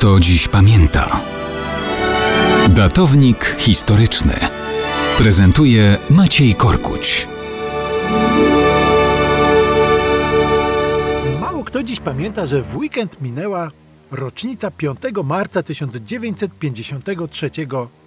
kto 0.00 0.20
dziś 0.20 0.48
pamięta. 0.48 1.20
Datownik 2.68 3.56
historyczny 3.58 4.34
prezentuje 5.18 5.96
Maciej 6.10 6.54
Korkuć. 6.54 7.28
Mało 11.40 11.64
kto 11.64 11.82
dziś 11.82 12.00
pamięta, 12.00 12.46
że 12.46 12.62
w 12.62 12.76
weekend 12.76 13.20
minęła 13.20 13.70
rocznica 14.10 14.70
5 14.70 14.98
marca 15.24 15.62
1953 15.62 17.50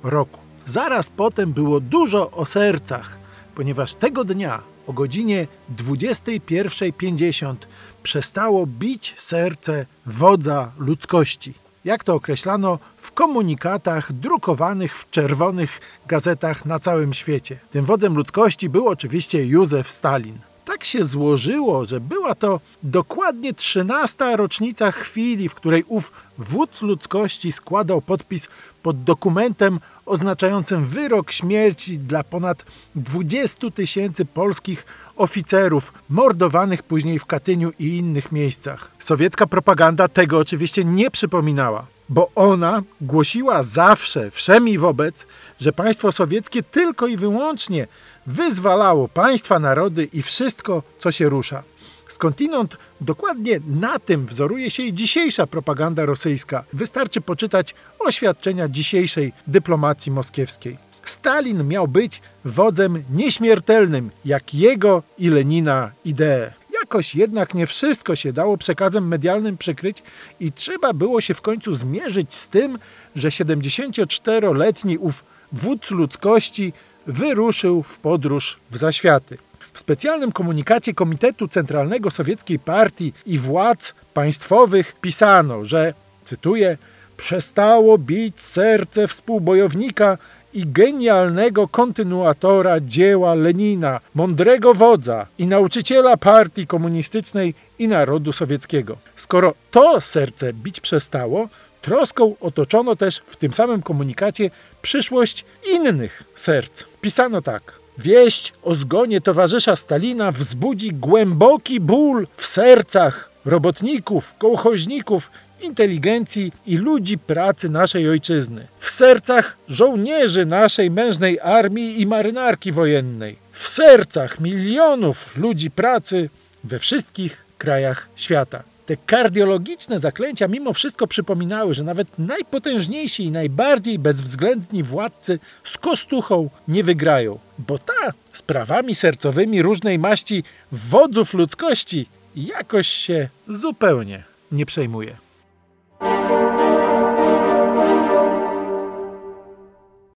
roku. 0.03 0.39
Zaraz 0.65 1.09
potem 1.09 1.53
było 1.53 1.79
dużo 1.79 2.31
o 2.31 2.45
sercach, 2.45 3.17
ponieważ 3.55 3.93
tego 3.93 4.23
dnia 4.23 4.61
o 4.87 4.93
godzinie 4.93 5.47
21.50 5.77 7.55
przestało 8.03 8.67
bić 8.67 9.15
serce 9.17 9.85
wodza 10.05 10.71
ludzkości. 10.77 11.63
Jak 11.85 12.03
to 12.03 12.13
określano 12.13 12.79
w 12.97 13.11
komunikatach 13.11 14.13
drukowanych 14.13 14.97
w 14.97 15.09
czerwonych 15.09 15.79
gazetach 16.07 16.65
na 16.65 16.79
całym 16.79 17.13
świecie. 17.13 17.57
Tym 17.71 17.85
wodzem 17.85 18.15
ludzkości 18.15 18.69
był 18.69 18.87
oczywiście 18.87 19.45
Józef 19.45 19.91
Stalin. 19.91 20.37
Tak 20.83 20.87
się 20.87 21.03
złożyło, 21.03 21.85
że 21.85 21.99
była 21.99 22.35
to 22.35 22.59
dokładnie 22.83 23.53
13. 23.53 24.37
rocznica 24.37 24.91
chwili, 24.91 25.49
w 25.49 25.55
której 25.55 25.83
ów 25.87 26.11
wódz 26.37 26.81
ludzkości 26.81 27.51
składał 27.51 28.01
podpis 28.01 28.47
pod 28.81 29.03
dokumentem 29.03 29.79
oznaczającym 30.05 30.85
wyrok 30.85 31.31
śmierci 31.31 31.97
dla 31.97 32.23
ponad 32.23 32.65
20 32.95 33.71
tysięcy 33.71 34.25
polskich 34.25 34.85
oficerów 35.15 35.93
mordowanych 36.09 36.83
później 36.83 37.19
w 37.19 37.25
Katyniu 37.25 37.71
i 37.79 37.97
innych 37.97 38.31
miejscach. 38.31 38.91
Sowiecka 38.99 39.47
propaganda 39.47 40.07
tego 40.07 40.39
oczywiście 40.39 40.83
nie 40.83 41.11
przypominała, 41.11 41.85
bo 42.09 42.31
ona 42.35 42.83
głosiła 43.01 43.63
zawsze, 43.63 44.31
wszem 44.31 44.67
i 44.67 44.77
wobec, 44.77 45.25
że 45.59 45.73
państwo 45.73 46.11
sowieckie 46.11 46.63
tylko 46.63 47.07
i 47.07 47.17
wyłącznie 47.17 47.87
wyzwalało 48.27 49.07
państwa, 49.07 49.59
narody 49.59 50.09
i 50.13 50.21
wszystko, 50.21 50.83
co 50.99 51.11
się 51.11 51.29
rusza. 51.29 51.63
Skądinąd 52.07 52.77
dokładnie 53.01 53.59
na 53.67 53.99
tym 53.99 54.25
wzoruje 54.25 54.71
się 54.71 54.83
i 54.83 54.93
dzisiejsza 54.93 55.47
propaganda 55.47 56.05
rosyjska. 56.05 56.63
Wystarczy 56.73 57.21
poczytać 57.21 57.75
oświadczenia 57.99 58.67
dzisiejszej 58.67 59.33
dyplomacji 59.47 60.11
moskiewskiej. 60.11 60.77
Stalin 61.05 61.67
miał 61.67 61.87
być 61.87 62.21
wodzem 62.45 63.03
nieśmiertelnym, 63.11 64.11
jak 64.25 64.53
jego 64.53 65.03
i 65.17 65.29
Lenina 65.29 65.91
idee. 66.05 66.62
Jakoś 66.93 67.15
jednak 67.15 67.53
nie 67.53 67.67
wszystko 67.67 68.15
się 68.15 68.33
dało 68.33 68.57
przekazem 68.57 69.07
medialnym 69.07 69.57
przykryć 69.57 69.97
i 70.39 70.51
trzeba 70.51 70.93
było 70.93 71.21
się 71.21 71.33
w 71.33 71.41
końcu 71.41 71.73
zmierzyć 71.73 72.33
z 72.33 72.47
tym, 72.47 72.79
że 73.15 73.29
74-letni 73.29 74.97
ów 74.97 75.23
wódz 75.51 75.91
ludzkości 75.91 76.73
wyruszył 77.07 77.83
w 77.83 77.99
podróż 77.99 78.59
w 78.71 78.77
zaświaty. 78.77 79.37
W 79.73 79.79
specjalnym 79.79 80.31
komunikacie 80.31 80.93
Komitetu 80.93 81.47
Centralnego 81.47 82.11
Sowieckiej 82.11 82.59
Partii 82.59 83.13
i 83.25 83.39
władz 83.39 83.93
państwowych 84.13 84.95
pisano, 85.01 85.63
że, 85.63 85.93
cytuję, 86.23 86.77
przestało 87.17 87.97
bić 87.97 88.41
serce 88.41 89.07
współbojownika 89.07 90.17
i 90.53 90.67
genialnego 90.67 91.67
kontynuatora 91.67 92.79
dzieła 92.79 93.33
Lenina, 93.33 93.99
mądrego 94.15 94.73
wodza 94.73 95.27
i 95.37 95.47
nauczyciela 95.47 96.17
partii 96.17 96.67
komunistycznej 96.67 97.53
i 97.79 97.87
narodu 97.87 98.31
sowieckiego. 98.31 98.97
Skoro 99.15 99.53
to 99.71 100.01
serce 100.01 100.53
bić 100.53 100.79
przestało, 100.79 101.47
troską 101.81 102.35
otoczono 102.41 102.95
też 102.95 103.21
w 103.27 103.35
tym 103.35 103.53
samym 103.53 103.81
komunikacie 103.81 104.51
przyszłość 104.81 105.45
innych 105.73 106.23
serc. 106.35 106.83
Pisano 107.01 107.41
tak. 107.41 107.83
Wieść 107.97 108.53
o 108.63 108.75
zgonie 108.75 109.21
towarzysza 109.21 109.75
Stalina 109.75 110.31
wzbudzi 110.31 110.91
głęboki 110.93 111.79
ból 111.79 112.27
w 112.37 112.45
sercach 112.45 113.29
robotników, 113.45 114.33
kołchoźników, 114.37 115.31
inteligencji 115.63 116.51
i 116.65 116.77
ludzi 116.77 117.17
pracy 117.17 117.69
naszej 117.69 118.09
ojczyzny. 118.09 118.67
W 118.79 118.91
sercach 118.91 119.57
żołnierzy 119.67 120.45
naszej 120.45 120.91
mężnej 120.91 121.39
armii 121.39 122.01
i 122.01 122.07
marynarki 122.07 122.71
wojennej. 122.71 123.35
W 123.51 123.67
sercach 123.67 124.39
milionów 124.39 125.37
ludzi 125.37 125.71
pracy 125.71 126.29
we 126.63 126.79
wszystkich 126.79 127.45
krajach 127.57 128.07
świata. 128.15 128.63
Te 128.85 128.97
kardiologiczne 128.97 129.99
zaklęcia 129.99 130.47
mimo 130.47 130.73
wszystko 130.73 131.07
przypominały, 131.07 131.73
że 131.73 131.83
nawet 131.83 132.07
najpotężniejsi 132.19 133.23
i 133.23 133.31
najbardziej 133.31 133.99
bezwzględni 133.99 134.83
władcy 134.83 135.39
z 135.63 135.77
kostuchą 135.77 136.49
nie 136.67 136.83
wygrają, 136.83 137.39
bo 137.57 137.77
ta 137.77 138.13
sprawami 138.33 138.95
sercowymi 138.95 139.61
różnej 139.61 139.99
maści 139.99 140.43
wodzów 140.71 141.33
ludzkości 141.33 142.07
jakoś 142.35 142.87
się 142.87 143.29
zupełnie 143.47 144.23
nie 144.51 144.65
przejmuje. 144.65 145.17